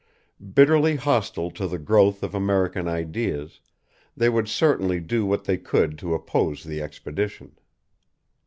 Bitterly 0.55 0.95
hostile 0.95 1.51
to 1.51 1.67
the 1.67 1.77
growth 1.77 2.23
of 2.23 2.33
American 2.33 2.87
ideas, 2.87 3.59
they 4.17 4.29
would 4.29 4.49
certainly 4.49 4.99
do 4.99 5.27
what 5.27 5.43
they 5.43 5.59
could 5.59 5.95
to 5.99 6.15
oppose 6.15 6.63
the 6.63 6.81
expedition. 6.81 7.55